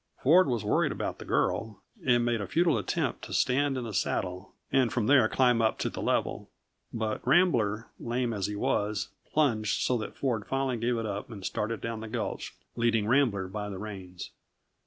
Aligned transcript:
Ford 0.23 0.47
was 0.47 0.63
worried 0.65 0.91
about 0.91 1.19
the 1.19 1.25
girl, 1.25 1.79
and 2.03 2.25
made 2.25 2.41
a 2.41 2.47
futile 2.47 2.79
attempt 2.79 3.21
to 3.25 3.33
stand 3.35 3.77
in 3.77 3.83
the 3.83 3.93
saddle 3.93 4.55
and 4.71 4.91
from 4.91 5.05
there 5.05 5.29
climb 5.29 5.61
up 5.61 5.77
to 5.77 5.91
the 5.91 6.01
level. 6.01 6.49
But 6.91 7.21
Rambler, 7.23 7.89
lame 7.99 8.33
as 8.33 8.47
he 8.47 8.55
was, 8.55 9.09
plunged 9.31 9.83
so 9.83 9.99
that 9.99 10.15
Ford 10.17 10.47
finally 10.47 10.77
gave 10.77 10.97
it 10.97 11.05
up 11.05 11.29
and 11.29 11.45
started 11.45 11.81
down 11.81 11.99
the 11.99 12.07
gulch, 12.07 12.55
leading 12.75 13.05
Rambler 13.07 13.47
by 13.47 13.69
the 13.69 13.77
reins. 13.77 14.31